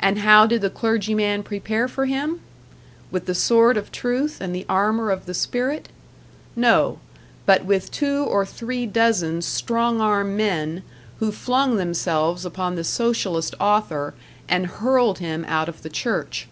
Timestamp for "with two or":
7.66-8.46